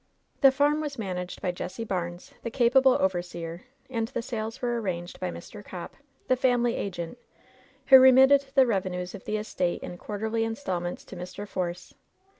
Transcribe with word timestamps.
The 0.39 0.51
farm 0.51 0.81
was 0.81 0.97
managed 0.97 1.43
by 1.43 1.51
Jesse 1.51 1.83
Barnes, 1.83 2.33
the 2.41 2.49
capable 2.49 2.93
overseer, 2.93 3.65
and 3.87 4.07
the 4.07 4.23
sales 4.23 4.59
were 4.59 4.81
arranged 4.81 5.19
by 5.19 5.29
Mr. 5.29 5.63
Copp, 5.63 5.95
the 6.27 6.35
family 6.35 6.75
agent, 6.75 7.19
who 7.85 7.99
remitted 7.99 8.45
the 8.55 8.65
revenues 8.65 9.13
of 9.13 9.25
the 9.25 9.37
estate 9.37 9.83
in 9.83 9.99
quarterly 9.99 10.43
installments 10.43 11.05
to 11.05 11.15
Mr. 11.15 11.47
Force. 11.47 11.93